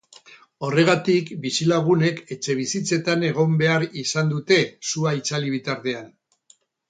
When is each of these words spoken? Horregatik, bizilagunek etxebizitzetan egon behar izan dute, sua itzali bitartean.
Horregatik, 0.67 1.27
bizilagunek 1.43 2.21
etxebizitzetan 2.37 3.27
egon 3.29 3.53
behar 3.61 3.85
izan 4.05 4.33
dute, 4.33 4.59
sua 4.93 5.13
itzali 5.21 5.55
bitartean. 5.59 6.11